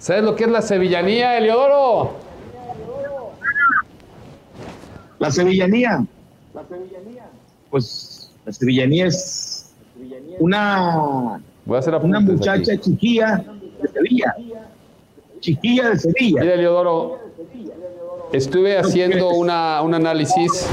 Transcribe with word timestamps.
¿Sabes 0.00 0.24
lo 0.24 0.34
que 0.34 0.44
es 0.44 0.50
la 0.50 0.62
sevillanía, 0.62 1.36
Eliodoro? 1.36 2.12
La 5.18 5.30
sevillanía. 5.30 6.06
Pues 7.70 8.32
la 8.46 8.52
sevillanía 8.52 9.06
es 9.08 9.70
una, 10.38 11.38
Voy 11.66 11.76
a 11.76 11.80
hacer 11.80 11.94
una 11.96 12.20
muchacha 12.20 12.72
aquí. 12.72 12.92
chiquilla 12.92 13.44
de 13.82 13.88
Sevilla. 13.88 14.34
Chiquilla 15.40 15.90
de 15.90 15.98
Sevilla. 15.98 16.40
Mira, 16.40 16.54
Eliodoro, 16.54 17.18
estuve 18.32 18.78
haciendo 18.78 19.28
una, 19.28 19.82
un 19.82 19.92
análisis 19.92 20.66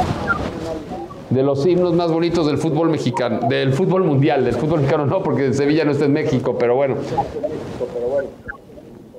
de 1.29 1.43
los 1.43 1.65
himnos 1.65 1.93
más 1.93 2.13
bonitos 2.13 2.47
del 2.47 2.57
fútbol 2.57 2.89
mexicano, 2.89 3.41
del 3.49 3.73
fútbol 3.73 4.05
mundial, 4.05 4.45
del 4.45 4.55
fútbol 4.55 4.79
mexicano 4.79 5.05
no, 5.05 5.21
porque 5.21 5.53
Sevilla 5.53 5.83
no 5.83 5.91
está 5.91 6.05
en 6.05 6.13
México, 6.13 6.55
pero 6.57 6.75
bueno. 6.75 6.95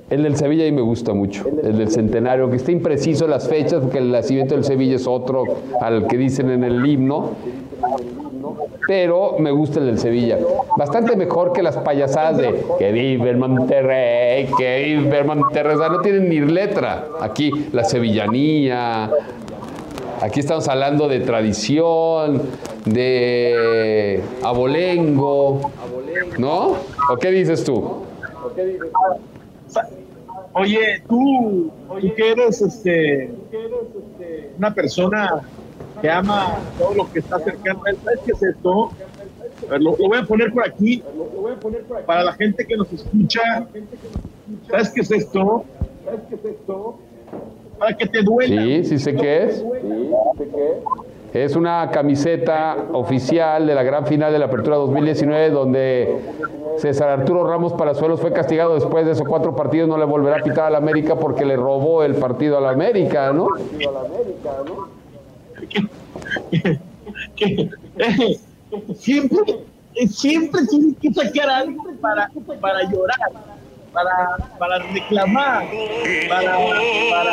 El 0.09 0.23
del 0.23 0.35
Sevilla 0.37 0.63
ahí 0.63 0.71
me 0.71 0.81
gusta 0.81 1.13
mucho, 1.13 1.45
el 1.63 1.77
del 1.77 1.91
centenario, 1.91 2.49
que 2.49 2.55
está 2.55 2.71
impreciso 2.71 3.27
las 3.27 3.47
fechas, 3.47 3.81
porque 3.81 3.99
el 3.99 4.11
nacimiento 4.11 4.55
del 4.55 4.63
Sevilla 4.63 4.95
es 4.95 5.05
otro 5.05 5.43
al 5.81 6.07
que 6.07 6.17
dicen 6.17 6.49
en 6.49 6.63
el 6.63 6.83
himno, 6.83 7.31
pero 8.87 9.35
me 9.37 9.51
gusta 9.51 9.79
el 9.79 9.85
del 9.85 9.99
Sevilla. 9.99 10.39
Bastante 10.75 11.15
mejor 11.15 11.53
que 11.53 11.61
las 11.61 11.77
payasadas 11.77 12.37
de 12.37 12.65
que 12.79 12.91
vive 12.91 13.29
el 13.29 13.37
Monterrey, 13.37 14.47
que 14.57 14.97
vive 14.97 15.19
el 15.19 15.25
Monterrey, 15.25 15.75
o 15.75 15.79
sea, 15.79 15.89
no 15.89 16.01
tienen 16.01 16.27
ni 16.27 16.39
letra. 16.39 17.05
Aquí 17.21 17.67
la 17.71 17.83
sevillanía, 17.83 19.11
aquí 20.21 20.39
estamos 20.39 20.67
hablando 20.67 21.07
de 21.07 21.19
tradición, 21.19 22.41
de 22.85 24.23
abolengo, 24.41 25.69
¿no? 26.39 26.73
¿O 27.11 27.17
qué 27.21 27.29
dices 27.29 27.63
tú? 27.63 27.97
Oye, 30.59 31.03
tú, 31.07 31.71
tú 31.87 32.13
que 32.15 32.31
eres 32.31 32.61
este, 32.61 33.33
una 34.57 34.73
persona 34.73 35.49
que 36.01 36.09
ama 36.09 36.73
todo 36.77 36.93
lo 36.95 37.09
que 37.11 37.19
está 37.19 37.39
cercano 37.39 37.79
a 37.85 37.91
él, 37.91 37.97
¿sabes 38.03 38.19
qué 38.25 38.31
es 38.31 38.43
esto? 38.43 38.91
Ver, 39.69 39.81
Lo, 39.81 39.91
lo 39.91 40.07
voy 40.07 40.17
a 40.17 40.25
poner 40.25 40.51
por 40.51 40.65
aquí 40.65 41.01
para 42.05 42.23
la 42.23 42.33
gente 42.33 42.65
que 42.65 42.75
nos 42.75 42.91
escucha. 42.91 43.69
¿Sabes 44.69 44.89
qué 44.93 45.01
es 45.01 45.11
esto? 45.11 45.65
¿Sabes 46.03 46.21
qué 46.29 46.35
es 46.35 46.45
esto? 46.45 46.99
Para 47.77 47.95
que 47.95 48.05
te 48.07 48.21
duela. 48.21 48.61
Sí, 48.63 48.83
sí 48.83 48.99
sé 48.99 49.15
qué 49.15 49.43
es. 49.43 49.57
Es 49.59 49.63
una 51.55 51.91
camiseta 51.91 52.75
oficial 52.93 53.67
de 53.67 53.75
la 53.75 53.83
gran 53.83 54.05
final 54.07 54.31
de 54.31 54.39
la 54.39 54.45
Apertura 54.45 54.77
2019 54.77 55.49
donde 55.51 56.15
César 56.77 57.09
Arturo 57.09 57.47
Ramos 57.47 57.73
Palazuelos 57.73 58.19
fue 58.19 58.33
castigado 58.33 58.73
después 58.75 59.05
de 59.05 59.11
esos 59.11 59.27
cuatro 59.27 59.55
partidos, 59.55 59.87
no 59.87 59.97
le 59.97 60.05
volverá 60.05 60.37
a 60.37 60.43
pitar 60.43 60.65
a 60.65 60.69
la 60.69 60.77
América 60.79 61.15
porque 61.15 61.45
le 61.45 61.55
robó 61.55 62.03
el 62.03 62.15
partido 62.15 62.57
a 62.57 62.61
la 62.61 62.69
América, 62.71 63.31
¿no? 63.33 63.47
siempre, 68.95 69.59
siempre 70.09 70.61
tienes 70.69 70.95
que 71.01 71.13
sacar 71.13 71.49
algo 71.49 71.83
para, 72.01 72.29
para 72.61 72.83
llorar, 72.89 73.19
para, 73.93 74.37
para 74.57 74.79
reclamar, 74.79 75.67
para, 76.29 76.57
para 77.11 77.31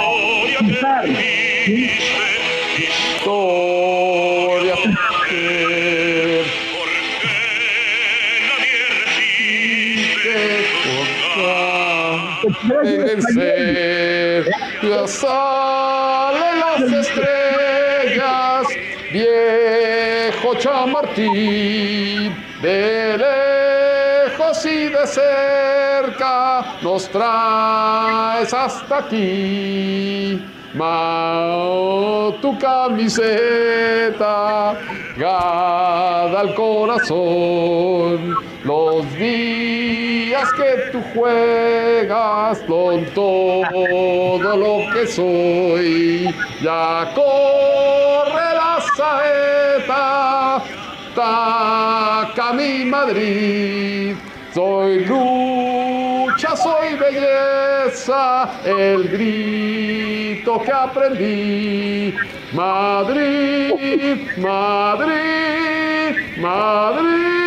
quitar. 0.59 1.05
Vencer, 12.65 14.45
ya 14.83 15.07
salen 15.07 16.61
las 16.61 16.83
estrellas, 17.07 18.67
viejo 19.13 20.55
chamartín, 20.59 22.35
de 22.63 23.19
lejos 23.19 24.67
y 24.67 24.89
de 24.89 25.07
cerca 25.07 26.65
nos 26.83 27.09
traes 27.11 28.53
hasta 28.55 28.99
aquí. 28.99 30.43
Mao, 30.75 32.35
tu 32.43 32.59
camiseta, 32.59 34.25
gada 35.17 36.41
al 36.41 36.55
corazón, 36.55 38.35
los 38.65 39.15
días 39.15 40.06
que 40.57 40.91
tú 40.93 41.03
juegas 41.15 42.59
con 42.61 43.05
todo 43.15 44.57
lo 44.57 44.93
que 44.93 45.07
soy, 45.07 46.35
ya 46.63 47.11
corre 47.15 48.55
la 48.55 48.79
saeta, 48.97 50.63
taca 51.15 52.53
mi 52.53 52.85
Madrid, 52.85 54.17
soy 54.53 55.07
lucha, 55.07 56.55
soy 56.57 56.95
belleza, 56.97 58.51
el 58.65 59.09
grito 59.09 60.61
que 60.63 60.73
aprendí. 60.73 62.15
Madrid, 62.53 64.29
Madrid, 64.37 66.17
Madrid, 66.39 67.46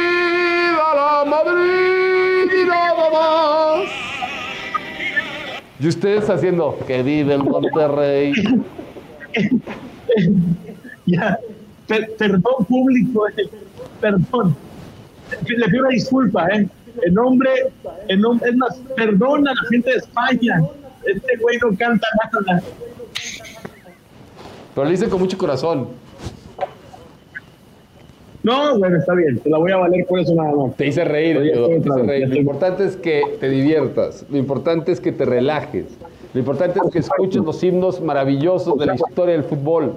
Y 5.79 5.87
ustedes 5.87 6.29
haciendo 6.29 6.77
que 6.85 7.01
vive 7.03 7.33
el 7.35 7.43
Monterrey. 7.43 8.33
Ya, 11.05 11.39
per- 11.87 12.11
perdón 12.17 12.65
público, 12.67 13.27
eh, 13.29 13.49
perdón. 14.01 14.55
Le 15.47 15.65
pido 15.67 15.79
una 15.81 15.89
disculpa, 15.89 16.47
¿eh? 16.47 16.67
En 17.03 17.13
nombre, 17.13 17.49
en 18.07 18.19
nombre, 18.21 18.49
es 18.49 18.55
más, 18.57 18.77
perdona 18.95 19.51
a 19.51 19.53
la 19.53 19.69
gente 19.69 19.91
de 19.91 19.97
España. 19.97 20.61
Este 21.05 21.37
güey 21.37 21.57
no 21.59 21.69
canta 21.77 22.07
nada. 22.45 22.61
Pero 24.75 24.85
lo 24.87 24.91
hice 24.91 25.07
con 25.09 25.19
mucho 25.19 25.37
corazón. 25.37 25.87
No, 28.41 28.79
bueno, 28.79 28.97
está 28.97 29.13
bien, 29.15 29.37
te 29.39 29.49
la 29.49 29.57
voy 29.57 29.71
a 29.71 29.77
valer 29.77 30.05
por 30.05 30.19
eso 30.19 30.33
nada 30.33 30.53
más. 30.53 30.75
Te 30.77 30.87
hice 30.87 31.03
reír, 31.03 31.37
Oye, 31.37 31.51
estoy 31.51 31.81
te 31.81 31.89
hice 31.89 32.03
reír. 32.03 32.29
Lo 32.29 32.35
importante 32.37 32.85
es 32.85 32.95
que 32.95 33.21
te 33.39 33.49
diviertas, 33.49 34.25
lo 34.29 34.37
importante 34.37 34.91
es 34.93 35.01
que 35.01 35.11
te 35.11 35.25
relajes, 35.25 35.85
lo 36.33 36.39
importante 36.39 36.79
es 36.83 36.91
que 36.91 36.99
escuches 36.99 37.41
los 37.43 37.61
himnos 37.63 37.99
maravillosos 38.01 38.77
de 38.77 38.85
la 38.85 38.95
historia 38.95 39.33
del 39.33 39.43
fútbol. 39.43 39.93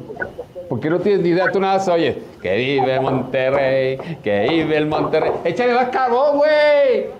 Porque 0.68 0.88
no 0.88 0.98
tienes 1.00 1.22
ni 1.22 1.28
idea, 1.28 1.52
tú 1.52 1.60
nada 1.60 1.76
más 1.76 1.88
oyes, 1.88 2.16
que 2.40 2.56
vive 2.56 2.98
Monterrey, 2.98 3.98
que 4.22 4.46
vive 4.48 4.76
el 4.78 4.86
Monterrey. 4.86 5.30
Échale 5.44 5.74
más 5.74 5.90
carbón, 5.90 6.38
güey. 6.38 7.10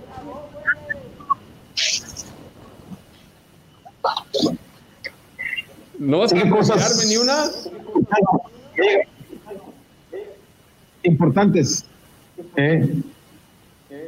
¿No 5.98 6.18
vas 6.20 6.32
a 6.32 6.48
cosas... 6.48 7.06
ni 7.06 7.16
una? 7.16 7.44
Importantes. 11.04 11.84
¿eh? 12.56 12.88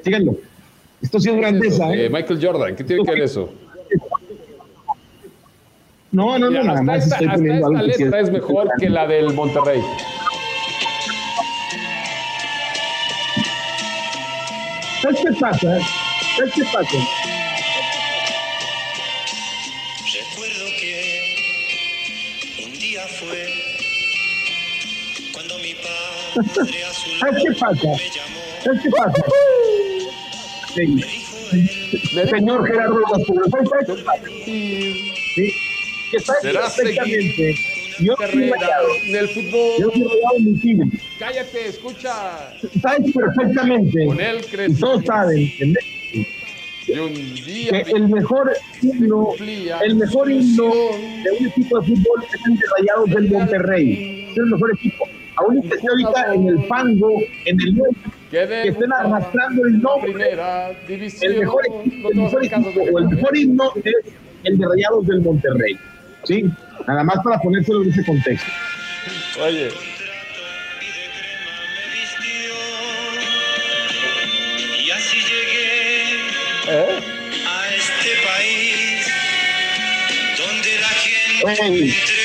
Síganlo. 0.02 0.36
Esto 1.02 1.20
sí 1.20 1.28
es 1.30 1.36
grandeza, 1.36 1.92
Eh, 1.94 2.06
¿eh? 2.06 2.10
Michael 2.10 2.38
Jordan, 2.42 2.76
¿qué 2.76 2.84
tiene 2.84 3.04
que 3.04 3.10
ver 3.10 3.22
eso? 3.22 3.52
No, 6.12 6.38
no, 6.38 6.46
no, 6.46 6.50
Mira, 6.50 6.62
nada 6.62 6.72
hasta 6.72 6.82
más 6.84 7.02
esta, 7.04 7.14
estoy 7.16 7.26
hasta 7.26 7.36
poniendo 7.38 7.66
esta 7.66 7.78
algo 7.78 7.86
que 7.86 7.92
sí 7.94 8.04
letra 8.04 8.20
es 8.20 8.30
mejor 8.30 8.68
que 8.78 8.88
la 8.88 9.06
del 9.06 9.34
Monterrey. 9.34 9.80
¿Sabes 15.02 15.20
qué 15.20 15.32
pasa? 15.40 15.78
¿Sabes 16.36 16.54
qué 16.54 16.62
pasa? 16.72 16.98
¿Sabes 26.34 27.42
qué 27.42 27.52
pasa? 27.58 27.88
¿Sabes 28.64 28.80
qué 28.82 28.90
pasa? 28.90 29.24
Sí. 30.74 31.00
Señor 32.28 32.66
Gerardo 32.66 32.98
López, 32.98 33.26
¿sabes 33.50 33.86
qué 33.86 34.02
pasa? 34.02 34.20
Sí. 34.44 35.52
Que 36.10 36.20
sabes 36.20 36.42
perfectamente. 36.42 37.54
Yo 38.00 38.16
Carrera 38.16 38.56
en 39.06 39.16
el 39.16 39.28
fútbol. 39.28 39.70
Yo 39.78 39.90
soy 39.90 40.42
mi 40.42 40.60
team. 40.60 40.90
Cállate, 41.18 41.68
escucha. 41.68 42.52
Sabes 42.82 43.12
perfectamente. 43.12 44.06
Con 44.06 44.20
él 44.20 44.44
crecí. 44.50 44.80
todos 44.80 45.04
saben 45.04 45.52
que 45.56 45.66
México 45.66 45.94
que 46.86 47.90
el 47.94 48.08
mejor 48.08 48.52
himno, 48.82 49.28
el 49.82 49.96
mejor 49.96 50.30
himno 50.30 50.64
de 50.64 51.30
un 51.40 51.46
equipo 51.46 51.80
de 51.80 51.86
fútbol 51.86 52.24
es 52.28 52.40
el 52.46 52.56
de 52.56 52.64
Rayados 52.78 53.10
del 53.10 53.30
Monterrey. 53.30 54.26
Es 54.30 54.36
el 54.36 54.46
mejor 54.46 54.72
equipo. 54.74 55.08
Aún 55.36 55.58
esté 55.58 55.88
ahorita 55.88 56.34
en 56.34 56.48
el 56.48 56.66
fango, 56.66 57.20
en 57.44 57.56
el 57.60 57.80
que 58.30 58.68
estén 58.68 58.92
arrastrando 58.92 59.64
el 59.64 59.80
nombre. 59.80 60.12
El 61.22 61.38
mejor 61.38 61.62
equipo, 61.66 62.10
el 62.10 62.16
mejor 62.16 62.44
equipo 62.44 62.80
o 62.92 62.98
el 62.98 63.08
mejor 63.08 63.36
himno 63.36 63.72
es 63.84 63.94
el 64.44 64.58
de 64.58 64.66
Rayados 64.66 65.06
del 65.06 65.20
Monterrey. 65.22 65.78
¿Sí? 66.24 66.44
Nada 66.86 67.04
más 67.04 67.18
para 67.22 67.38
ponérselo 67.40 67.82
en 67.82 67.90
ese 67.90 68.04
contexto. 68.04 68.50
Oye. 69.42 69.68
Y 74.78 74.90
así 74.90 75.16
llegué 75.16 76.14
¿Eh? 76.68 77.00
a 77.46 77.74
este 77.74 78.10
país 78.26 79.06
donde 80.38 80.80
la 80.80 80.88
gente 80.88 82.23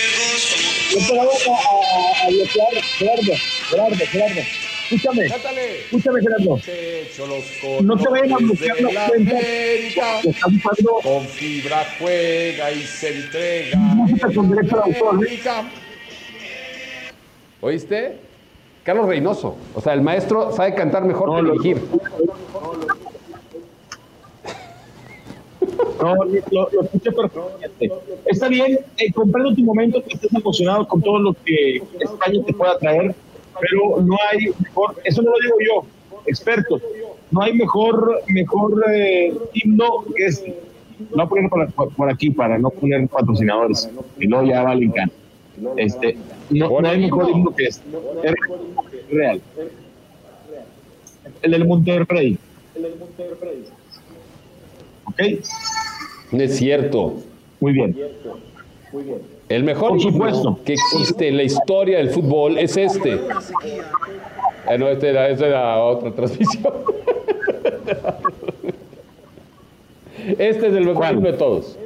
A, 0.90 0.92
a, 0.92 2.26
a 2.26 2.30
bloquear, 2.30 2.84
Gerardo, 2.98 3.34
Gerardo, 3.70 3.96
Gerardo. 3.96 4.42
Escúchame, 4.90 5.28
Cátale. 5.28 5.80
escúchame, 5.82 6.20
Gerardo. 6.22 6.60
No 7.84 7.96
te 7.98 8.10
vayan 8.10 8.34
a 8.34 8.38
bloquear 8.38 8.82
la 8.82 9.08
cuenta. 9.08 9.32
América. 9.38 10.22
Que 10.24 10.30
está 10.30 10.48
buscando 10.48 10.92
Con 11.04 11.26
fibra 11.28 11.86
juega 12.00 12.72
y 12.72 12.82
se 12.82 13.10
entrega. 13.10 13.78
Música 13.78 14.30
con 14.34 14.50
derecho 14.50 14.78
de 14.78 14.82
autor, 14.84 15.28
¿eh? 15.28 15.40
¿Oíste? 17.62 18.18
Carlos 18.84 19.08
Reynoso. 19.08 19.58
O 19.76 19.82
sea, 19.82 19.94
el 19.94 20.02
maestro 20.02 20.52
sabe 20.56 20.74
cantar 20.74 21.04
mejor 21.06 21.30
No, 21.30 21.36
que 21.62 21.70
lo- 21.76 21.82
No, 26.02 26.16
lo, 26.52 26.70
lo 26.72 26.82
escuché 26.84 27.12
perfectamente. 27.12 27.92
Está 28.26 28.48
bien, 28.48 28.80
eh, 28.98 29.12
comprendo 29.14 29.54
tu 29.56 29.64
momento 29.64 30.02
que 30.04 30.14
estés 30.16 30.34
emocionado 30.34 30.88
con 30.88 31.02
todo 31.02 31.20
lo 31.20 31.34
que 31.46 31.82
España 32.00 32.42
te 32.46 32.54
pueda 32.54 32.78
traer, 32.80 33.16
pero 33.60 34.02
no 34.02 34.16
hay 34.32 34.48
mejor, 34.60 34.96
eso 35.04 35.22
no 35.22 35.32
lo 35.32 35.38
digo 35.42 35.56
yo, 35.60 36.20
expertos, 36.26 36.82
no 37.32 37.42
hay 37.42 37.54
mejor, 37.54 38.22
mejor 38.28 38.84
eh, 38.94 39.34
himno 39.54 40.06
que 40.16 40.26
es, 40.26 40.44
voy 41.12 41.22
a 41.22 41.26
poner 41.28 41.50
por, 41.50 41.94
por- 41.94 42.10
aquí 42.10 42.30
para 42.30 42.58
no 42.58 42.70
poner 42.70 43.08
patrocinadores, 43.08 43.90
y 44.20 44.28
luego 44.28 44.46
ya 44.46 44.64
vale 44.64 44.86
encanta. 44.86 45.14
Este, 45.76 46.18
no, 46.52 46.80
no 46.80 46.88
hay 46.88 46.96
el 46.96 47.02
mejor 47.02 47.30
himno. 47.30 47.54
que 47.54 47.66
este, 47.66 47.84
es 48.24 48.34
real. 49.12 49.42
El 51.42 51.52
del 51.52 51.66
Monterrey. 51.68 52.38
¿Ok? 55.06 55.20
No 56.32 56.44
es 56.44 56.56
cierto. 56.58 57.16
Muy 57.60 57.74
bien. 57.74 57.96
El 59.50 59.64
mejor 59.64 59.90
Por 59.92 60.02
supuesto. 60.02 60.60
que 60.64 60.74
existe 60.74 61.28
en 61.28 61.38
la 61.38 61.44
historia 61.44 61.98
del 61.98 62.10
fútbol 62.12 62.58
es 62.58 62.78
este. 62.78 63.20
Ah, 64.68 64.78
no, 64.78 64.88
este 64.88 65.10
era, 65.10 65.30
esta 65.30 65.48
era 65.48 65.84
otra 65.84 66.12
transmisión. 66.12 66.74
Este 70.38 70.68
es 70.68 70.74
el 70.74 70.86
mejor 70.86 71.12
himno 71.12 71.32
de 71.32 71.38
todos. 71.38 71.79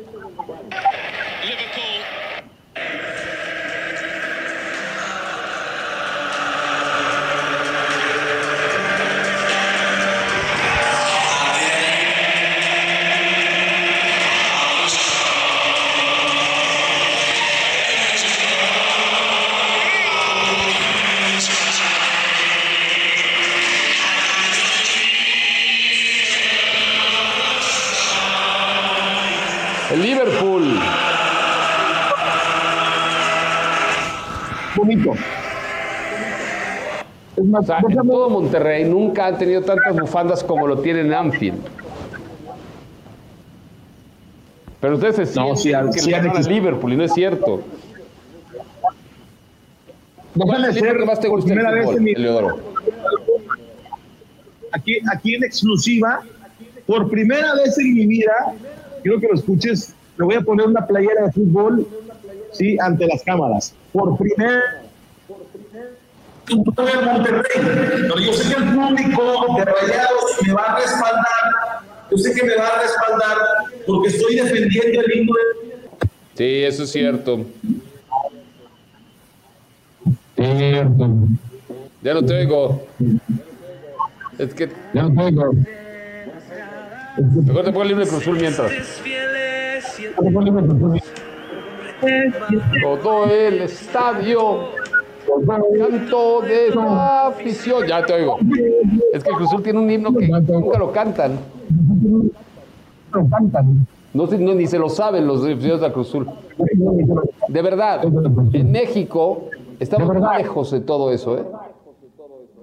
El 29.94 30.01
Liverpool. 30.01 30.63
Bonito. 34.75 35.12
Es 37.36 37.45
más, 37.45 37.63
O 37.63 37.66
sea, 37.66 37.80
en 37.88 38.07
todo 38.07 38.30
Monterrey 38.30 38.86
nunca 38.86 39.28
han 39.28 39.38
tenido 39.38 39.62
tantas 39.62 39.95
bufandas 40.00 40.44
como 40.44 40.68
lo 40.68 40.80
tienen 40.80 41.07
en 41.07 41.13
Anfield. 41.13 41.60
Pero 44.80 44.95
ustedes 44.95 45.16
se 45.16 45.25
sienten 45.28 45.50
No, 45.51 45.56
sí 45.56 45.72
que 45.94 46.00
sí 46.00 46.12
le 46.12 46.18
ganan 46.18 46.30
a. 46.45 46.50
Liverpool 46.50 46.94
y 46.94 46.98
no 46.98 47.04
es 47.06 47.13
cierto. 47.13 47.62
¿Cuál 50.36 50.48
déjame 50.48 50.69
es 50.69 50.75
el 50.78 50.81
ser 50.84 50.98
que 50.98 51.06
más 51.06 51.19
te 51.19 51.28
gusta 51.28 51.54
vez 51.72 51.86
fútbol, 51.86 52.01
mi- 52.01 52.12
Eleodoro? 52.13 52.60
aquí, 54.72 54.98
aquí 55.16 55.36
en 55.36 55.44
exclusiva, 55.44 56.22
por 56.88 57.10
primera 57.10 57.54
vez 57.54 57.78
en 57.78 57.94
mi 57.94 58.07
vida, 58.07 58.34
quiero 59.03 59.19
que 59.19 59.27
lo 59.27 59.35
escuches, 59.35 59.94
me 60.17 60.25
voy 60.25 60.35
a 60.35 60.41
poner 60.41 60.65
una 60.65 60.88
playera 60.88 61.25
de 61.25 61.31
fútbol, 61.31 61.88
sí, 62.51 62.77
ante 62.79 63.05
las 63.05 63.21
cámaras. 63.23 63.75
Por 63.91 64.17
primera 64.17 64.81
en 66.50 66.57
Monterrey, 66.57 67.44
pero 67.53 68.19
yo 68.19 68.33
sé 68.33 68.53
que 68.53 68.61
el 68.61 68.69
público 68.73 69.55
de 69.57 69.65
Rayados 69.65 70.38
me 70.45 70.53
va 70.53 70.63
a 70.63 70.79
respaldar, 70.79 71.83
yo 72.11 72.17
sé 72.17 72.33
que 72.33 72.44
me 72.45 72.55
va 72.55 72.67
a 72.67 72.81
respaldar 72.81 73.38
porque 73.85 74.09
estoy 74.09 74.35
defendiendo 74.35 75.01
el 75.01 75.17
himno 75.17 75.33
de 75.33 75.73
Sí, 76.35 76.63
eso 76.63 76.83
es 76.83 76.91
cierto. 76.91 77.45
Ya 80.35 82.13
no 82.13 82.25
te 82.25 82.33
oigo. 82.33 82.83
Es 84.37 84.54
que 84.54 84.69
Ya 84.94 85.04
no 85.04 85.23
tengo. 85.23 85.51
Mejor 87.17 87.63
te 87.63 87.71
pongo 87.71 87.81
el 87.83 87.87
libro 87.89 88.03
de 88.03 88.09
Cruz 88.09 88.21
Azul 88.21 88.37
mientras. 88.39 88.71
Todo 93.01 93.25
el 93.25 93.61
estadio 93.61 94.69
canto 95.45 96.41
de 96.41 96.75
la 96.75 97.27
afición. 97.27 97.87
Ya 97.87 98.05
te 98.05 98.13
oigo. 98.13 98.37
Es 99.13 99.23
que 99.23 99.29
el 99.29 99.35
Cruz 99.35 99.49
Azul 99.49 99.63
tiene 99.63 99.79
un 99.79 99.89
himno 99.89 100.13
que 100.15 100.27
nunca 100.27 100.77
lo 100.77 100.91
cantan. 100.91 101.39
Lo 103.11 103.29
cantan. 103.29 103.87
No, 104.13 104.27
no, 104.27 104.53
ni 104.53 104.67
se 104.67 104.77
lo 104.77 104.89
saben 104.89 105.25
los 105.25 105.43
aficionados 105.43 105.81
del 105.81 105.91
Cruz 105.93 106.09
Azul. 106.09 106.29
De 107.47 107.61
verdad, 107.61 108.03
en 108.53 108.71
México 108.71 109.49
estamos 109.79 110.13
De 110.13 110.37
lejos 110.37 110.71
de 110.71 110.81
todo 110.81 111.11
eso, 111.11 111.37
¿eh? 111.37 111.43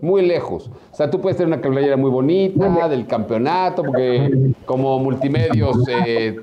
Muy 0.01 0.27
lejos. 0.27 0.71
O 0.93 0.97
sea, 0.97 1.11
tú 1.11 1.21
puedes 1.21 1.37
tener 1.37 1.53
una 1.53 1.63
playera 1.63 1.97
muy 1.97 2.11
bonita 2.11 2.89
del 2.89 3.07
campeonato, 3.07 3.83
porque 3.83 4.53
como 4.65 4.99
multimedios 4.99 5.77
eh, 5.89 6.37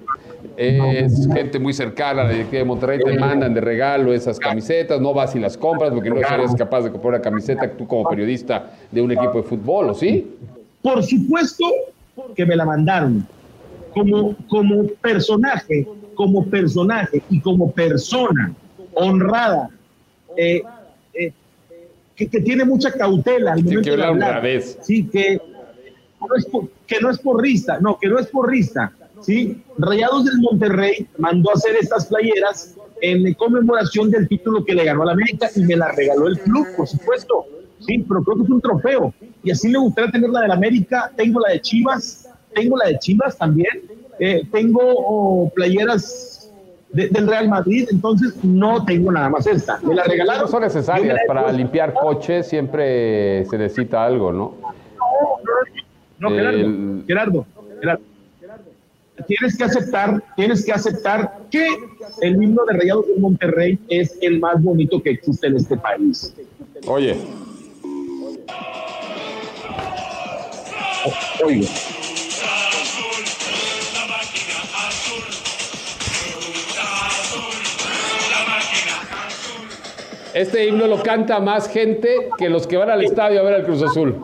es 0.55 1.27
gente 1.33 1.59
muy 1.59 1.73
cercana 1.73 2.21
a 2.21 2.25
la 2.25 2.31
directiva 2.31 2.59
de 2.59 2.65
Monterrey, 2.65 2.99
te 3.03 3.17
mandan 3.17 3.53
de 3.53 3.61
regalo 3.61 4.13
esas 4.13 4.39
camisetas, 4.39 4.99
no 5.01 5.13
vas 5.13 5.35
y 5.35 5.39
las 5.39 5.57
compras 5.57 5.91
porque 5.91 6.09
no 6.09 6.17
eres 6.17 6.55
capaz 6.55 6.81
de 6.81 6.91
comprar 6.91 7.15
una 7.15 7.21
camiseta 7.21 7.71
tú 7.71 7.87
como 7.87 8.07
periodista 8.09 8.71
de 8.91 9.01
un 9.01 9.11
equipo 9.11 9.37
de 9.37 9.43
fútbol, 9.43 9.89
¿o 9.89 9.93
sí? 9.93 10.35
Por 10.81 11.03
supuesto 11.03 11.65
que 12.35 12.45
me 12.45 12.55
la 12.55 12.65
mandaron. 12.65 13.27
Como, 13.93 14.35
como 14.47 14.83
personaje, 15.01 15.87
como 16.13 16.45
personaje 16.45 17.21
y 17.29 17.39
como 17.39 17.71
persona 17.71 18.53
honrada, 18.93 19.69
eh, 20.35 20.61
eh, 21.13 21.31
que, 22.17 22.27
que 22.27 22.41
tiene 22.41 22.65
mucha 22.65 22.91
cautela 22.91 23.53
al 23.53 23.63
momento 23.63 23.95
de 23.95 24.03
hablar. 24.03 24.09
honradez. 24.37 24.79
Sí, 24.81 25.07
que 25.07 25.39
no, 26.19 26.35
es 26.35 26.45
por- 26.45 26.67
que 26.87 26.99
no 26.99 27.11
es 27.11 27.19
porrista, 27.19 27.79
no, 27.79 27.97
que 27.97 28.09
no 28.09 28.19
es 28.19 28.27
porrista. 28.27 28.91
¿sí? 29.21 29.61
Rayados 29.77 30.25
del 30.25 30.39
Monterrey 30.39 31.07
mandó 31.17 31.51
a 31.51 31.53
hacer 31.53 31.75
estas 31.79 32.07
playeras 32.07 32.75
en 33.01 33.31
conmemoración 33.35 34.09
del 34.09 34.27
título 34.27 34.65
que 34.65 34.73
le 34.73 34.83
ganó 34.83 35.03
al 35.03 35.09
América 35.09 35.47
y 35.55 35.61
me 35.61 35.75
la 35.75 35.91
regaló 35.91 36.27
el 36.27 36.39
club, 36.39 36.65
por 36.75 36.87
supuesto. 36.87 37.45
Sí, 37.79 38.03
pero 38.07 38.23
creo 38.23 38.37
que 38.37 38.43
es 38.43 38.49
un 38.49 38.61
trofeo. 38.61 39.13
Y 39.43 39.51
así 39.51 39.67
me 39.69 39.77
gustaría 39.77 40.11
tener 40.11 40.31
la 40.31 40.41
del 40.41 40.51
América. 40.51 41.11
Tengo 41.15 41.39
la 41.39 41.53
de 41.53 41.61
Chivas, 41.61 42.27
tengo 42.55 42.75
la 42.77 42.87
de 42.87 42.97
Chivas 42.97 43.37
también. 43.37 43.83
Eh, 44.19 44.41
tengo 44.51 44.81
oh, 44.81 45.51
playeras 45.53 46.36
de- 46.89 47.09
del 47.09 47.27
Real 47.27 47.49
Madrid, 47.49 47.87
entonces 47.91 48.33
no 48.43 48.83
tengo 48.85 49.11
nada 49.11 49.29
más 49.29 49.45
esta. 49.47 49.79
Me 49.83 49.95
la 49.95 50.03
regalaron. 50.03 50.43
No 50.43 50.47
son 50.47 50.61
necesarias 50.63 51.19
para 51.27 51.51
limpiar 51.51 51.93
coches, 51.93 52.47
siempre 52.47 53.45
se 53.45 53.57
necesita 53.57 54.05
algo, 54.05 54.31
¿no? 54.31 54.55
No, 56.19 56.29
Gerardo, 56.29 56.57
El- 56.59 57.03
Gerardo, 57.07 57.45
Gerardo. 57.79 58.03
Tienes 59.27 59.57
que 59.57 59.63
aceptar, 59.63 60.23
tienes 60.35 60.63
que 60.63 60.71
aceptar 60.71 61.39
que 61.49 61.67
el 62.21 62.41
himno 62.41 62.63
de 62.65 62.73
Rayados 62.77 63.07
de 63.07 63.19
Monterrey 63.19 63.79
es 63.89 64.15
el 64.21 64.39
más 64.39 64.61
bonito 64.61 65.01
que 65.01 65.09
existe 65.11 65.47
en 65.47 65.57
este 65.57 65.75
país. 65.75 66.33
Oye, 66.87 67.15
Oiga. 71.43 71.67
Este 80.37 80.67
himno 80.67 80.85
lo 80.87 81.01
canta 81.01 81.39
más 81.39 81.67
gente 81.67 82.29
que 82.37 82.47
los 82.49 82.67
que 82.67 82.77
van 82.77 82.91
al 82.91 83.03
estadio 83.03 83.39
a 83.39 83.43
ver 83.43 83.53
al 83.55 83.65
Cruz 83.65 83.81
Azul. 83.81 84.15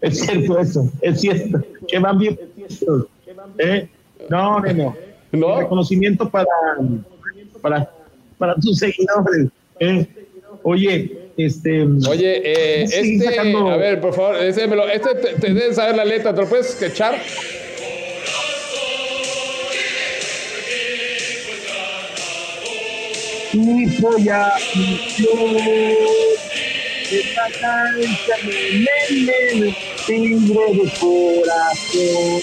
Es 0.00 0.20
cierto 0.20 0.58
eso, 0.58 0.90
es 1.00 1.20
cierto. 1.20 1.60
Que 1.86 1.98
van 1.98 2.18
bien. 2.18 2.38
¿Eh? 3.58 3.88
No, 4.28 4.60
no, 4.60 4.72
no. 4.72 4.96
¿No? 5.32 5.60
Reconocimiento 5.60 6.28
para, 6.28 6.46
para, 7.60 7.90
para 8.38 8.54
tus 8.56 8.78
seguidores. 8.78 9.48
¿eh? 9.78 10.06
Oye, 10.64 11.30
este. 11.36 11.82
Oye, 12.08 12.42
eh, 12.44 12.82
este, 12.82 13.20
sacando- 13.20 13.70
a 13.70 13.76
ver, 13.76 14.00
por 14.00 14.12
favor, 14.12 14.36
este 14.36 15.14
te, 15.14 15.54
te 15.54 15.74
saber 15.74 15.96
la 15.96 16.04
letra, 16.04 16.34
¿te 16.34 16.40
lo 16.42 16.48
puedes 16.48 16.70
escuchar? 16.80 17.14
Mi 23.52 23.84
polla, 24.00 24.52
esta 27.10 27.46
cancha 27.60 28.36
me, 28.44 29.76
timbre 30.06 30.66
de 30.72 30.86
corazón. 31.00 32.40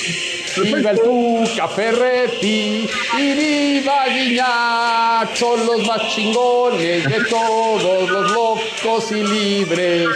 Viva 0.64 0.92
el 0.92 1.00
Tuca 1.00 1.68
Ferretti 1.70 2.90
y 3.18 3.34
viva 3.34 4.08
Guiñac, 4.08 5.34
son 5.36 5.66
los 5.66 5.88
más 5.88 6.02
chingones 6.10 7.06
de 7.06 7.24
todos 7.30 8.10
los 8.10 8.32
locos 8.34 9.12
y 9.12 9.24
libres. 9.24 10.10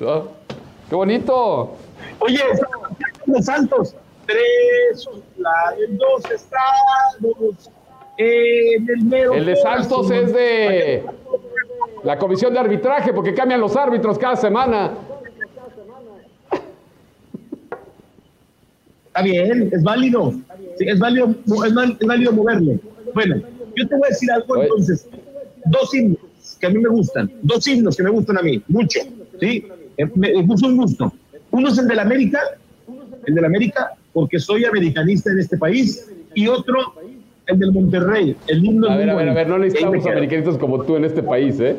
¿No? 0.00 0.28
¡Qué 0.88 0.94
bonito! 0.94 1.76
Oye, 2.20 2.42
los 3.26 3.44
Santos, 3.44 3.94
tres, 4.26 5.06
dos 5.98 6.24
estados, 6.30 7.70
en 8.18 9.12
el 9.12 9.44
de 9.44 9.56
Santos 9.56 10.10
es 10.10 10.32
de 10.32 11.04
la 12.04 12.18
comisión 12.18 12.52
de 12.52 12.60
arbitraje, 12.60 13.12
porque 13.12 13.34
cambian 13.34 13.60
los 13.60 13.76
árbitros 13.76 14.18
cada 14.18 14.36
semana. 14.36 14.94
Está 19.08 19.22
bien, 19.22 19.70
es 19.72 19.82
válido. 19.82 20.34
Sí, 20.78 20.86
es 20.86 20.98
válido, 20.98 21.34
es, 21.64 22.06
válido 22.06 22.32
moverle. 22.32 22.78
Bueno, 23.14 23.36
yo 23.74 23.88
te 23.88 23.96
voy 23.96 24.06
a 24.06 24.08
decir 24.08 24.30
algo 24.30 24.62
entonces. 24.62 25.08
Dos 25.64 25.92
himnos 25.94 26.20
que 26.60 26.66
a 26.66 26.70
mí 26.70 26.78
me 26.78 26.88
gustan, 26.88 27.30
dos 27.42 27.66
himnos 27.66 27.96
que 27.96 28.02
me 28.02 28.10
gustan 28.10 28.38
a 28.38 28.42
mí, 28.42 28.62
mucho, 28.68 29.00
¿sí? 29.40 29.66
Eh, 29.96 30.06
Me, 30.14 30.32
me 30.32 30.44
puso 30.44 30.66
un 30.66 30.76
gusto. 30.76 31.12
Uno 31.50 31.68
es 31.68 31.78
el 31.78 31.88
del 31.88 31.98
América, 31.98 32.40
el 33.26 33.34
del 33.34 33.44
América, 33.44 33.92
porque 34.12 34.38
soy 34.38 34.64
americanista 34.64 35.30
en 35.30 35.40
este 35.40 35.56
país, 35.58 36.10
y 36.34 36.48
otro, 36.48 36.94
el 37.46 37.58
del 37.58 37.72
Monterrey, 37.72 38.36
el 38.48 38.64
himno 38.64 38.88
A 38.88 38.96
ver, 38.96 39.10
a 39.10 39.14
ver, 39.14 39.28
a 39.28 39.34
ver, 39.34 39.48
no 39.48 39.58
necesitamos 39.58 40.06
americanistas 40.06 40.58
como 40.58 40.82
tú 40.82 40.96
en 40.96 41.04
este 41.04 41.22
país, 41.22 41.58
¿eh? 41.60 41.76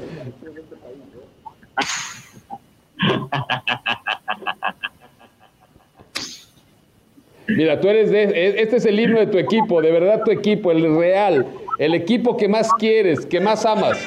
Mira, 7.47 7.79
tú 7.79 7.87
eres 7.87 8.11
de. 8.11 8.59
Este 8.61 8.75
es 8.77 8.85
el 8.85 8.99
himno 8.99 9.19
de 9.19 9.27
tu 9.27 9.37
equipo, 9.37 9.81
de 9.81 9.91
verdad 9.91 10.23
tu 10.23 10.31
equipo, 10.31 10.71
el 10.71 10.97
real. 10.97 11.45
El 11.79 11.93
equipo 11.93 12.35
que 12.37 12.47
más 12.47 12.73
quieres, 12.73 13.25
que 13.25 13.39
más 13.39 13.65
amas. 13.65 13.97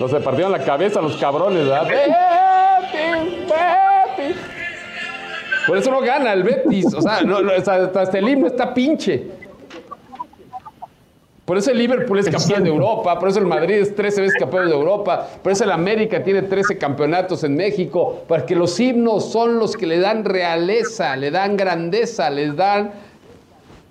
No 0.00 0.08
se 0.08 0.18
partieron 0.18 0.50
la 0.50 0.64
cabeza 0.64 1.02
los 1.02 1.18
cabrones, 1.18 1.66
¿verdad? 1.66 1.86
Betis, 1.86 3.46
Betis. 4.16 4.36
Por 5.66 5.76
eso 5.76 5.90
no 5.90 6.00
gana 6.00 6.32
el 6.32 6.42
Betis. 6.42 6.86
O 6.94 7.02
sea, 7.02 7.20
no, 7.20 7.42
no, 7.42 7.52
hasta, 7.52 7.84
hasta 7.84 8.18
el 8.18 8.26
himno 8.26 8.46
está 8.46 8.72
pinche. 8.72 9.26
Por 11.44 11.58
eso 11.58 11.70
el 11.70 11.78
Liverpool 11.78 12.18
es 12.18 12.30
campeón 12.30 12.62
de 12.62 12.70
Europa, 12.70 13.18
por 13.18 13.28
eso 13.28 13.40
el 13.40 13.46
Madrid 13.46 13.74
es 13.74 13.94
13 13.94 14.20
veces 14.20 14.38
campeón 14.38 14.68
de 14.68 14.74
Europa, 14.74 15.28
por 15.42 15.50
eso 15.50 15.64
el 15.64 15.72
América 15.72 16.22
tiene 16.22 16.42
13 16.42 16.78
campeonatos 16.78 17.42
en 17.42 17.56
México, 17.56 18.22
porque 18.28 18.54
los 18.54 18.78
himnos 18.78 19.32
son 19.32 19.58
los 19.58 19.76
que 19.76 19.88
le 19.88 19.98
dan 19.98 20.24
realeza, 20.24 21.16
le 21.16 21.32
dan 21.32 21.56
grandeza, 21.56 22.30
les 22.30 22.54
dan 22.54 22.92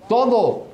todo. 0.08 0.68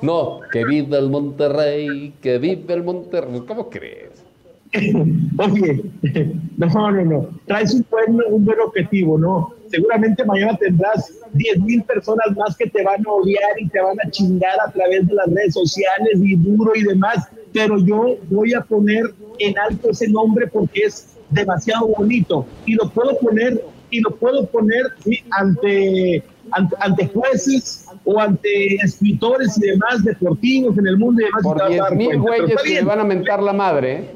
No, 0.00 0.40
que 0.50 0.64
viva 0.64 0.96
el 0.96 1.10
Monterrey, 1.10 2.14
que 2.22 2.38
viva 2.38 2.72
el 2.72 2.82
Monterrey. 2.82 3.42
¿Cómo 3.46 3.68
crees? 3.68 4.25
Oye, 5.38 5.82
no, 6.56 6.90
no, 6.90 7.04
no. 7.04 7.28
Traes 7.46 7.74
un 7.74 7.86
buen, 7.90 8.20
un 8.32 8.44
buen 8.44 8.60
objetivo, 8.60 9.18
¿no? 9.18 9.54
Seguramente 9.70 10.24
mañana 10.24 10.56
tendrás 10.56 11.12
10 11.32 11.60
mil 11.60 11.82
personas 11.82 12.36
más 12.36 12.56
que 12.56 12.68
te 12.68 12.82
van 12.82 13.04
a 13.06 13.10
odiar 13.10 13.60
y 13.60 13.68
te 13.68 13.80
van 13.80 13.96
a 14.04 14.10
chingar 14.10 14.58
a 14.66 14.70
través 14.70 15.06
de 15.06 15.14
las 15.14 15.26
redes 15.26 15.54
sociales 15.54 16.20
y 16.22 16.36
duro 16.36 16.72
y 16.74 16.84
demás, 16.84 17.28
pero 17.52 17.78
yo 17.78 18.16
voy 18.30 18.54
a 18.54 18.60
poner 18.60 19.04
en 19.38 19.58
alto 19.58 19.90
ese 19.90 20.08
nombre 20.08 20.46
porque 20.46 20.82
es 20.84 21.16
demasiado 21.30 21.88
bonito 21.88 22.46
y 22.64 22.74
lo 22.74 22.88
puedo 22.90 23.18
poner 23.18 23.60
y 23.90 24.00
lo 24.00 24.10
puedo 24.10 24.46
poner 24.46 24.82
sí, 25.04 25.22
ante, 25.30 26.22
ante 26.50 26.76
ante 26.80 27.06
jueces 27.08 27.86
o 28.04 28.20
ante 28.20 28.76
escritores 28.76 29.56
y 29.58 29.68
demás 29.68 30.04
deportivos 30.04 30.76
en 30.78 30.86
el 30.86 30.96
mundo 30.96 31.22
y 31.22 31.24
demás. 31.24 31.42
Por 31.42 31.56
te 31.56 31.62
vas 31.62 31.70
a 31.70 31.72
10 31.72 31.82
dar 31.82 31.96
mil 31.96 32.18
güeyes 32.20 32.62
que 32.62 32.70
bien. 32.70 32.86
van 32.86 33.00
a 33.00 33.04
mentar 33.04 33.42
la 33.42 33.52
madre, 33.52 34.10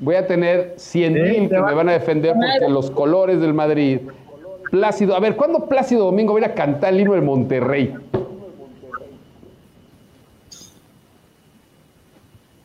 voy 0.00 0.14
a 0.16 0.26
tener 0.26 0.74
100 0.76 1.12
mil 1.14 1.34
Sí, 1.42 1.48
que 1.48 1.58
va- 1.58 1.66
me 1.68 1.74
van 1.74 1.88
a 1.88 1.92
defender 1.92 2.34
porque 2.34 2.72
los 2.72 2.90
colores 2.90 3.40
del 3.40 3.54
Madrid. 3.54 4.00
Plácido, 4.70 5.14
a 5.16 5.20
ver, 5.20 5.36
¿cuándo 5.36 5.68
Plácido 5.68 6.04
Domingo 6.06 6.32
va 6.34 6.38
a 6.40 6.42
ir 6.44 6.50
a 6.50 6.54
cantar 6.54 6.92
el 6.94 7.00
himno 7.00 7.14
del 7.14 7.22
Monterrey? 7.22 7.92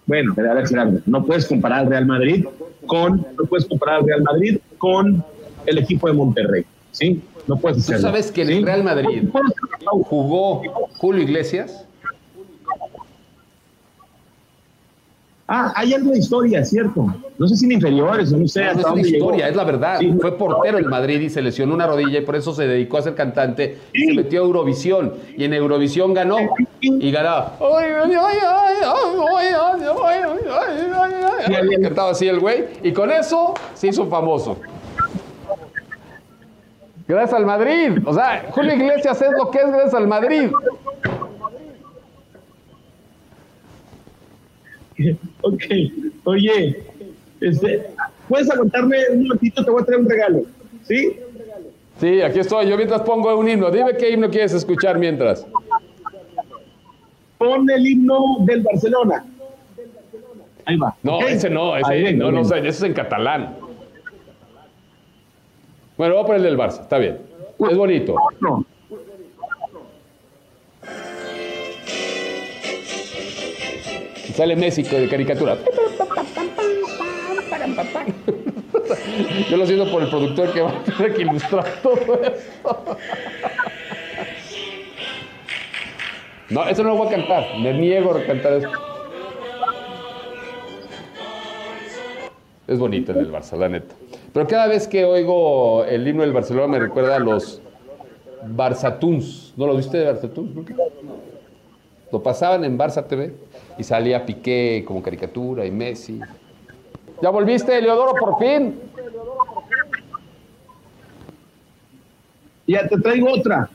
Bueno, 0.06 0.34
pero 0.36 0.52
a 0.52 0.54
ver, 0.54 0.68
Gerardo, 0.68 1.00
no 1.08 1.26
puedes 1.26 1.48
comparar 1.48 1.80
al 1.80 1.88
Real 1.88 2.06
Madrid 2.06 2.46
con, 2.86 3.26
no 3.38 3.46
puedes 3.50 3.66
comparar 3.66 4.02
al 4.02 4.06
Real 4.06 4.22
Madrid 4.22 4.58
con 4.78 5.24
el 5.66 5.78
equipo 5.80 6.08
de 6.08 6.14
Monterrey, 6.14 6.64
¿sí? 6.92 7.24
No 7.48 7.58
puedes 7.58 7.78
¿Tú 7.78 7.82
hacerlo. 7.94 8.02
sabes 8.10 8.32
que 8.32 8.44
en 8.44 8.48
¿sí? 8.50 8.54
el 8.58 8.66
Real 8.66 8.84
Madrid 8.84 9.30
jugó 9.84 10.62
Julio 10.98 11.24
Iglesias? 11.24 11.88
Ah, 15.48 15.72
hay 15.76 15.94
algo 15.94 16.10
de 16.12 16.18
historia, 16.18 16.66
cierto. 16.66 17.06
No 17.38 17.48
sé 17.48 17.56
si 17.56 17.66
en 17.66 17.74
inferiores, 17.74 18.32
no 18.32 18.48
sé. 18.48 18.66
No, 18.66 18.74
no 18.74 18.80
es 18.80 18.86
una 18.88 19.02
historia, 19.02 19.46
llegó. 19.46 19.50
es 19.50 19.56
la 19.56 19.64
verdad. 19.64 20.00
Sí, 20.00 20.12
Fue 20.20 20.36
portero 20.36 20.80
en 20.80 20.88
Madrid 20.88 21.22
y 21.22 21.30
se 21.30 21.40
lesionó 21.44 21.76
una 21.76 21.86
rodilla 21.86 22.18
y 22.18 22.22
por 22.22 22.36
eso 22.36 22.52
se 22.52 22.66
dedicó 22.66 22.98
a 22.98 23.04
ser 23.04 23.14
cantante 23.14 23.78
sí. 23.94 24.04
y 24.04 24.08
se 24.08 24.14
metió 24.16 24.42
a 24.42 24.46
Eurovisión. 24.46 25.14
Y 25.38 25.44
en 25.44 25.54
Eurovisión 25.54 26.16
ganó 26.16 26.38
y 26.82 27.12
ganaba. 27.12 27.58
Cantaba 31.84 32.10
así 32.10 32.28
el 32.28 32.40
güey. 32.40 32.66
Y 32.82 32.92
con 32.92 33.12
eso 33.12 33.54
se 33.76 33.88
hizo 33.88 34.08
famoso. 34.08 34.58
Gracias 37.08 37.34
al 37.34 37.46
Madrid. 37.46 38.00
O 38.04 38.14
sea, 38.16 38.48
Julio 38.50 38.74
Iglesias 38.74 39.22
es 39.22 39.30
lo 39.38 39.52
que 39.52 39.60
es 39.60 39.68
gracias 39.68 39.94
al 39.94 40.08
Madrid. 40.08 40.50
Ok, 45.42 45.64
oye, 46.24 46.84
este, 47.42 47.88
¿puedes 48.28 48.50
aguantarme 48.50 48.98
un 49.12 49.24
momentito? 49.24 49.64
Te 49.64 49.72
voy 49.72 49.82
a 49.82 49.86
traer 49.86 50.02
un 50.02 50.10
regalo, 50.10 50.44
¿sí? 50.84 51.20
Sí, 52.00 52.22
aquí 52.22 52.40
estoy. 52.40 52.68
Yo 52.68 52.76
mientras 52.76 53.02
pongo 53.02 53.38
un 53.38 53.48
himno. 53.48 53.72
Dime 53.72 53.96
qué 53.98 54.10
himno 54.10 54.30
quieres 54.30 54.54
escuchar 54.54 54.98
mientras. 54.98 55.48
Pon 57.38 57.70
el 57.70 57.88
himno 57.88 58.38
del 58.42 58.62
Barcelona. 58.62 59.26
Ahí 60.66 60.78
va. 60.78 60.96
No, 61.04 61.22
ese 61.22 61.50
no, 61.50 61.78
ese 61.78 61.92
Ahí 61.92 62.14
no, 62.16 62.26
no, 62.26 62.38
vengo. 62.38 62.42
o 62.42 62.46
sea, 62.46 62.58
ese 62.58 62.70
es 62.70 62.84
en 62.84 62.94
catalán. 62.94 63.56
Bueno, 65.98 66.16
voy 66.16 66.24
a 66.24 66.26
poner 66.26 66.42
el 66.42 66.44
del 66.44 66.58
Barça, 66.58 66.82
está 66.82 66.98
bien. 66.98 67.20
Es 67.70 67.78
bonito. 67.78 68.16
No. 68.42 68.66
Sale 74.36 74.56
Messi 74.58 74.84
de 74.84 75.08
caricatura. 75.08 75.58
Yo 79.50 79.58
lo 79.58 79.66
siento 79.66 79.90
por 79.90 80.04
el 80.04 80.10
productor 80.10 80.52
que 80.52 80.62
va 80.62 80.72
a 80.72 80.84
tener 80.84 81.14
que 81.14 81.22
ilustrar 81.22 81.66
todo 81.82 82.22
eso. 82.22 82.98
No, 86.50 86.68
eso 86.68 86.84
no 86.84 86.90
lo 86.90 86.98
voy 86.98 87.08
a 87.08 87.12
cantar. 87.12 87.58
Me 87.60 87.74
niego 87.74 88.12
a 88.12 88.26
cantar 88.26 88.54
eso. 88.54 88.70
Es 92.68 92.78
bonito 92.78 93.14
el 93.14 93.20
del 93.20 93.32
Barça, 93.32 93.58
la 93.58 93.70
neta. 93.70 93.96
Pero 94.34 94.48
cada 94.48 94.68
vez 94.68 94.88
que 94.88 95.06
oigo 95.06 95.86
el 95.86 96.06
himno 96.06 96.24
del 96.24 96.34
Barcelona 96.34 96.68
me 96.68 96.80
recuerda 96.80 97.16
a 97.16 97.20
los 97.20 97.62
Barzatuns. 98.48 99.54
¿No 99.56 99.66
lo 99.66 99.78
viste 99.78 99.98
de 99.98 100.06
Barzatuns? 100.06 100.52
Lo 102.16 102.24
pasaban 102.24 102.64
en 102.64 102.78
Barça 102.78 103.06
TV 103.06 103.34
y 103.78 103.84
salía 103.84 104.26
Piqué 104.26 104.86
como 104.88 105.04
caricatura 105.04 105.66
y 105.66 105.72
Messi. 105.72 106.22
¿Ya 107.22 107.30
volviste, 107.30 107.78
Eleodoro, 107.78 108.14
por 108.18 108.40
fin? 108.40 108.80
Ya 112.68 112.88
te 112.88 112.98
traigo 113.00 113.34
otra. 113.34 113.70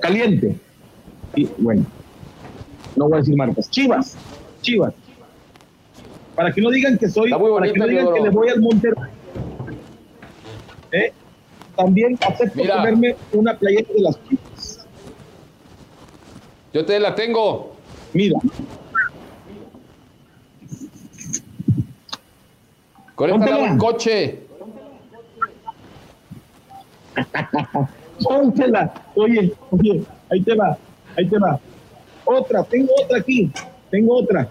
Caliente. 0.00 0.56
Y 1.36 1.48
bueno, 1.58 1.86
no 2.96 3.04
voy 3.04 3.14
a 3.14 3.18
decir 3.18 3.36
marcas. 3.36 3.70
Chivas, 3.70 4.16
Chivas. 4.60 4.92
Para 6.34 6.50
que 6.52 6.60
no 6.60 6.70
digan 6.70 6.98
que 6.98 7.08
soy, 7.08 7.30
para 7.30 7.72
que 7.72 7.78
no 7.78 7.86
digan 7.86 8.12
que 8.12 8.20
le 8.22 8.30
voy 8.30 8.48
al 8.48 8.60
Monterrey. 8.60 9.12
¿Eh? 10.90 11.12
También 11.76 12.16
acepto 12.28 12.62
Mira. 12.62 12.76
ponerme 12.76 13.16
una 13.32 13.56
playera 13.58 13.88
de 13.94 14.00
las 14.02 14.22
Chivas. 14.24 14.86
Yo 16.72 16.84
te 16.84 16.98
la 17.00 17.14
tengo. 17.14 17.72
Mira, 18.12 18.38
Con 23.14 23.30
esta 23.30 23.38
Póntela. 23.38 23.56
hago 23.64 23.72
un 23.72 23.78
coche. 23.78 24.40
póntela. 28.22 28.92
Oye, 29.14 29.52
oye, 29.70 30.02
ahí 30.30 30.42
te 30.42 30.54
va, 30.56 30.76
ahí 31.16 31.28
te 31.28 31.38
va. 31.38 31.60
Otra, 32.24 32.64
tengo 32.64 32.88
otra 33.04 33.18
aquí, 33.18 33.52
tengo 33.90 34.16
otra. 34.16 34.48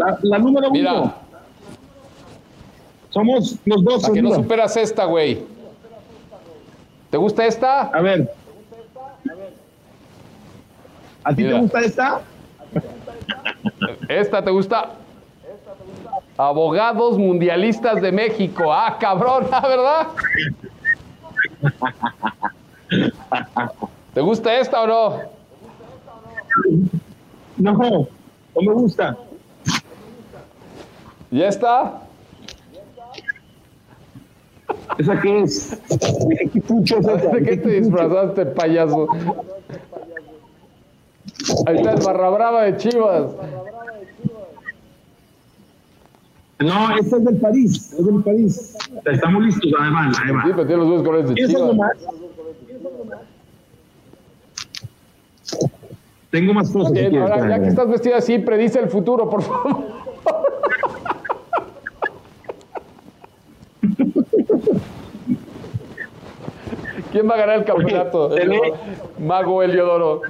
La, 0.00 0.18
la 0.22 0.38
número 0.38 0.70
Mira. 0.70 0.94
uno. 0.94 1.14
Somos 3.10 3.56
los 3.66 3.84
dos. 3.84 4.02
Para 4.02 4.14
que 4.14 4.22
no 4.22 4.34
superas 4.34 4.74
esta, 4.78 5.04
güey. 5.04 5.42
¿Te 7.10 7.18
gusta 7.18 7.44
esta? 7.44 7.82
A 7.82 8.00
ver. 8.00 8.32
¿A 11.24 11.34
ti 11.34 11.42
Mira. 11.42 11.56
te 11.56 11.62
gusta 11.62 11.80
esta? 11.80 12.20
¿Esta 14.08 14.42
te 14.42 14.50
gusta? 14.50 14.90
Abogados 16.38 17.18
Mundialistas 17.18 18.00
de 18.00 18.10
México. 18.10 18.72
Ah, 18.72 18.96
cabrón, 18.98 19.48
¿ah, 19.52 19.68
¿verdad? 19.68 20.06
¿Te 24.14 24.20
gusta 24.22 24.58
esta 24.58 24.80
o 24.80 24.86
no? 24.86 25.18
No, 27.58 27.72
no 27.74 28.62
me 28.62 28.72
gusta. 28.72 29.14
¿Y 31.30 31.42
esta? 31.42 32.02
¿Esa 34.98 35.20
qué 35.20 35.42
es? 35.42 35.78
¿De 36.28 36.50
qué 36.52 36.60
pucho 36.60 36.98
es 36.98 37.06
esa? 37.06 37.28
¿De 37.32 37.42
qué 37.42 37.56
te 37.56 37.80
disfrazaste, 37.80 38.46
payaso? 38.46 39.06
Ahí 41.66 41.76
está 41.76 41.92
el 41.92 42.00
barra 42.04 42.30
brava 42.30 42.62
de 42.64 42.76
Chivas. 42.76 43.32
No, 46.58 46.96
esta 46.98 47.16
es 47.16 47.24
del 47.24 47.36
París, 47.38 47.94
es 47.98 48.04
del 48.04 48.22
París. 48.22 48.76
Estamos 49.06 49.42
listos, 49.44 49.72
además, 49.80 50.14
Sí, 50.16 50.22
además. 50.24 50.44
pero 50.50 50.66
tiene 50.66 50.82
los 50.82 50.88
dos 50.90 51.02
colores 51.02 51.28
de 51.30 51.34
¿Tienes 51.34 51.56
algo 51.56 51.72
Chivas. 51.72 51.96
más? 51.96 51.96
Tengo 56.30 56.54
más 56.54 56.70
cosas. 56.70 56.92
Bien, 56.92 57.10
quieres, 57.10 57.30
ahora, 57.30 57.48
ya 57.48 57.62
que 57.62 57.68
estás 57.68 57.88
vestida 57.88 58.18
así, 58.18 58.38
predice 58.38 58.78
el 58.78 58.88
futuro, 58.90 59.28
por 59.30 59.42
favor. 59.42 59.84
¿Quién 67.12 67.28
va 67.28 67.34
a 67.34 67.38
ganar 67.38 67.58
el 67.58 67.64
campeonato? 67.64 68.34
se 68.36 68.46
ve- 68.46 68.72
Mago 69.18 69.62
Eliodoro. 69.62 70.22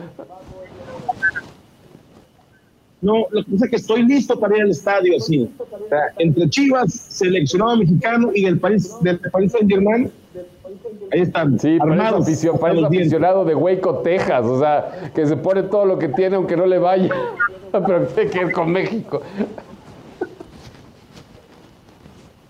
No, 3.03 3.25
lo 3.31 3.43
que 3.45 3.51
pasa 3.53 3.65
es 3.65 3.71
que 3.71 3.77
estoy 3.77 4.03
listo 4.03 4.39
para 4.39 4.57
ir 4.59 4.63
al 4.65 4.71
estadio, 4.71 5.19
sí. 5.21 5.51
O 5.59 5.89
sea, 5.89 6.01
entre 6.19 6.49
Chivas, 6.51 6.93
seleccionado 6.93 7.77
mexicano 7.79 8.31
y 8.35 8.45
del 8.45 8.59
París, 8.61 8.95
del 9.01 9.19
París 9.19 9.53
Saint 9.53 9.71
Germain, 9.71 10.13
ahí 11.11 11.21
están, 11.23 11.59
Sí, 11.59 11.79
armados. 11.81 12.27
parece 12.61 12.85
aficionado 12.87 13.45
de 13.47 13.55
Waco, 13.55 13.99
Texas. 14.01 14.45
O 14.45 14.59
sea, 14.61 15.11
que 15.15 15.27
se 15.27 15.37
pone 15.37 15.63
todo 15.65 15.87
lo 15.87 15.99
que 15.99 16.09
tiene 16.09 16.37
aunque 16.37 16.57
no 16.59 16.67
le 16.67 16.79
vaya. 16.79 17.09
Pero 17.73 18.07
tiene 18.09 18.31
que 18.31 18.39
ir 18.41 18.53
con 18.53 18.71
México. 18.71 19.23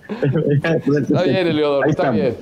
Está 0.11 1.23
bien, 1.23 1.47
Eliodoro, 1.47 1.85
Ahí 1.85 1.91
está 1.91 2.13
estamos. 2.13 2.21
bien. 2.21 2.37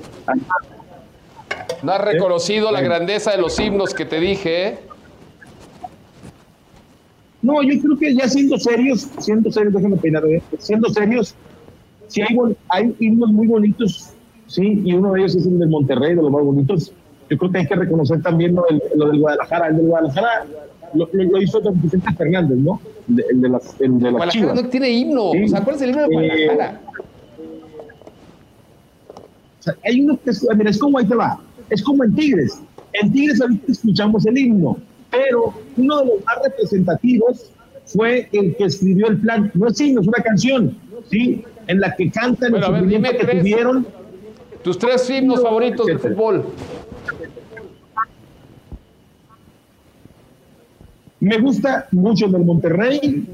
No 1.82 1.92
has 1.92 2.00
reconocido 2.00 2.66
la 2.72 2.80
Bueno. 2.80 2.94
grandeza 2.94 3.30
de 3.32 3.38
los 3.38 3.58
himnos 3.58 3.94
que 3.94 4.04
te 4.04 4.18
dije, 4.20 4.66
¿eh? 4.68 4.78
No, 7.40 7.62
yo 7.62 7.80
creo 7.80 7.96
que 7.98 8.14
ya 8.14 8.28
siendo 8.28 8.58
serios, 8.58 9.08
siendo 9.18 9.50
serios, 9.52 9.72
déjame 9.74 9.96
peinar, 9.96 10.24
¿eh? 10.26 10.42
siendo 10.58 10.88
serios, 10.90 11.34
sí 12.08 12.20
hay, 12.20 12.36
hay 12.68 12.96
himnos 12.98 13.30
muy 13.30 13.46
bonitos, 13.46 14.10
sí, 14.48 14.82
y 14.84 14.92
uno 14.92 15.12
de 15.12 15.20
ellos 15.20 15.36
es 15.36 15.46
el 15.46 15.58
del 15.58 15.68
Monterrey, 15.68 16.16
de 16.16 16.22
los 16.22 16.32
más 16.32 16.42
bonitos. 16.42 16.92
Yo 17.30 17.38
creo 17.38 17.52
que 17.52 17.58
hay 17.58 17.66
que 17.66 17.76
reconocer 17.76 18.22
también 18.22 18.54
lo 18.56 18.64
del, 18.68 18.82
lo 18.96 19.08
del 19.08 19.20
Guadalajara. 19.20 19.68
El 19.68 19.76
del 19.76 19.86
Guadalajara 19.86 20.46
lo, 20.94 21.08
hizo 21.40 21.60
don 21.60 21.80
Vicente 21.80 22.12
Fernández, 22.16 22.56
¿no? 22.58 22.80
El 23.08 23.16
de, 23.16 23.24
el 23.30 23.40
de 23.42 23.48
las, 23.50 23.80
el 23.80 23.98
de 23.98 24.04
las 24.04 24.12
Guadalajara 24.14 24.54
no 24.54 24.68
tiene 24.68 24.90
himno. 24.90 25.32
Sí. 25.32 25.44
O 25.44 25.48
sea, 25.48 25.62
¿cuál 25.62 25.76
es 25.76 25.82
el 25.82 25.90
himno 25.90 26.08
de 26.08 26.14
Eh, 26.26 26.44
Guadalajara? 26.46 26.80
O 29.58 29.62
sea, 29.62 29.74
hay 29.84 30.00
uno 30.00 30.18
que 30.24 30.30
es, 30.30 30.46
mira, 30.56 30.70
es 30.70 30.78
como 30.78 30.98
ahí 30.98 31.06
te 31.06 31.14
va, 31.14 31.38
es 31.70 31.82
como 31.82 32.04
en 32.04 32.14
Tigres. 32.14 32.60
En 32.94 33.12
Tigres 33.12 33.40
ahorita 33.40 33.72
escuchamos 33.72 34.26
el 34.26 34.38
himno, 34.38 34.76
pero 35.10 35.54
uno 35.76 35.98
de 36.00 36.06
los 36.06 36.24
más 36.24 36.36
representativos 36.44 37.50
fue 37.86 38.28
el 38.32 38.54
que 38.56 38.64
escribió 38.64 39.08
el 39.08 39.18
plan. 39.20 39.50
No 39.54 39.68
es 39.68 39.80
himno, 39.80 40.00
es 40.00 40.08
una 40.08 40.22
canción, 40.22 40.76
¿sí? 41.10 41.42
En 41.66 41.80
la 41.80 41.94
que 41.96 42.10
cantan 42.10 42.50
Bueno, 42.50 42.66
a 42.66 42.68
el 42.68 42.72
ver, 42.74 42.82
sufrimiento 42.82 43.08
dime 43.10 43.18
que 43.20 43.26
tres. 43.26 43.40
tuvieron. 43.42 43.86
Tus 44.62 44.78
tres 44.78 45.08
himnos 45.10 45.42
favoritos 45.42 45.86
de 45.86 45.92
etcétera. 45.92 46.14
fútbol. 46.14 46.44
Me 51.20 51.38
gusta 51.38 51.88
mucho 51.90 52.26
el 52.26 52.32
del 52.32 52.44
Monterrey, 52.44 53.26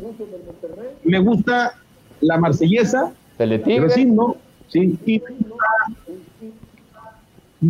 me 1.04 1.18
gusta 1.18 1.74
la 2.22 2.38
marsellesa, 2.38 3.12
pero 3.36 3.50
Teletigre. 3.50 3.86
es 3.88 3.96
himno, 3.98 4.36
¿sí? 4.68 4.98
Y 5.04 5.20
me 5.20 5.30
gusta- 5.48 5.66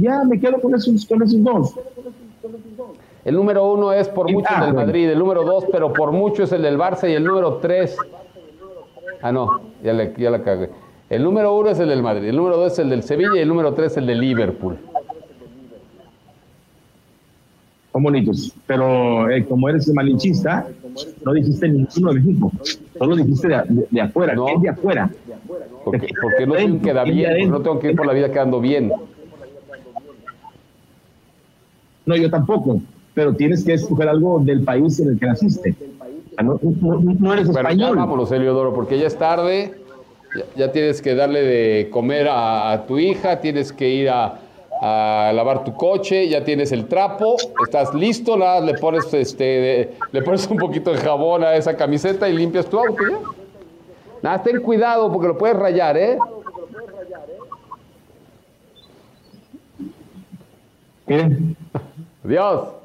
ya 0.00 0.22
me 0.24 0.38
quedo 0.40 0.60
con 0.60 0.74
esos, 0.74 1.04
con 1.06 1.22
esos 1.22 1.42
dos. 1.42 1.74
El 3.24 3.36
número 3.36 3.72
uno 3.72 3.92
es 3.92 4.08
por 4.08 4.30
mucho 4.30 4.46
ah, 4.50 4.54
el 4.56 4.60
del 4.66 4.72
bueno. 4.74 4.86
Madrid. 4.86 5.08
El 5.10 5.18
número 5.18 5.44
dos, 5.44 5.64
pero 5.72 5.92
por 5.92 6.12
mucho 6.12 6.42
es 6.42 6.52
el 6.52 6.62
del 6.62 6.76
Barça. 6.78 7.08
Y 7.10 7.14
el 7.14 7.24
número 7.24 7.54
tres. 7.56 7.96
Ah, 9.22 9.32
no, 9.32 9.60
ya, 9.82 9.92
le, 9.94 10.12
ya 10.18 10.30
la 10.30 10.42
cagué. 10.42 10.68
El 11.08 11.22
número 11.22 11.54
uno 11.56 11.70
es 11.70 11.78
el 11.78 11.88
del 11.88 12.02
Madrid. 12.02 12.28
El 12.28 12.36
número 12.36 12.56
dos 12.58 12.72
es 12.72 12.78
el 12.80 12.90
del 12.90 13.02
Sevilla. 13.02 13.30
Y 13.36 13.38
el 13.40 13.48
número 13.48 13.72
tres 13.72 13.92
es 13.92 13.98
el 13.98 14.06
del 14.06 14.20
Liverpool. 14.20 14.76
Son 17.92 18.02
bonitos, 18.02 18.52
pero 18.66 19.30
eh, 19.30 19.44
como 19.44 19.68
eres 19.68 19.88
malinchista, 19.94 20.66
no 21.24 21.32
dijiste 21.32 21.68
ninguno 21.68 22.12
de 22.12 22.20
México, 22.20 22.50
solo 22.98 23.14
dijiste 23.14 23.46
de, 23.46 23.62
de- 23.68 23.86
de 23.88 24.00
afuera, 24.00 24.34
No. 24.34 24.46
¿qué 24.46 24.52
es 24.54 24.62
de 24.62 24.68
afuera? 24.70 25.10
Porque, 25.84 26.08
porque 26.20 26.44
no 26.46 26.54
soy 26.54 26.64
un 26.64 26.80
queda 26.80 27.04
bien. 27.04 27.30
porque 27.30 27.46
no 27.46 27.60
tengo 27.60 27.78
que 27.78 27.90
ir 27.90 27.96
por 27.96 28.06
la 28.06 28.12
vida 28.12 28.32
quedando 28.32 28.60
bien. 28.60 28.90
No, 32.06 32.16
yo 32.16 32.30
tampoco, 32.30 32.80
pero 33.14 33.34
tienes 33.34 33.64
que 33.64 33.74
escoger 33.74 34.08
algo 34.08 34.40
del 34.40 34.62
país 34.64 34.98
en 35.00 35.10
el 35.10 35.18
que 35.18 35.26
naciste. 35.26 35.74
Sea, 36.34 36.44
no, 36.44 36.58
no- 36.62 37.00
no 37.18 37.32
eres 37.32 37.46
ya 37.46 37.52
español. 37.60 37.96
vámonos, 37.96 38.30
Eliodoro, 38.32 38.74
porque 38.74 38.98
ya 38.98 39.06
es 39.06 39.16
tarde. 39.16 39.74
Ya, 40.34 40.44
ya 40.66 40.72
tienes 40.72 41.00
que 41.00 41.14
darle 41.14 41.42
de 41.42 41.90
comer 41.90 42.26
a, 42.28 42.72
a 42.72 42.86
tu 42.86 42.98
hija, 42.98 43.40
tienes 43.40 43.72
que 43.72 43.88
ir 43.88 44.10
a, 44.10 44.40
a 44.80 45.32
lavar 45.32 45.62
tu 45.62 45.72
coche, 45.74 46.28
ya 46.28 46.42
tienes 46.44 46.72
el 46.72 46.86
trapo, 46.86 47.36
estás 47.62 47.94
listo, 47.94 48.36
nada, 48.36 48.60
le 48.60 48.74
pones 48.74 49.14
este, 49.14 49.44
de- 49.44 49.94
le 50.10 50.22
pones 50.22 50.44
un 50.48 50.58
poquito 50.58 50.90
de 50.90 50.98
jabón 50.98 51.44
a 51.44 51.54
esa 51.54 51.76
camiseta 51.76 52.28
y 52.28 52.32
limpias 52.36 52.66
tu 52.66 52.78
auto 52.80 52.98
ya. 53.08 53.16
Nada, 54.22 54.42
ten 54.42 54.60
cuidado 54.60 55.10
porque 55.12 55.28
lo 55.28 55.38
puedes 55.38 55.56
rayar, 55.56 55.96
¿eh? 55.96 56.18
Miren, 61.06 61.56
Adiós. 62.24 62.83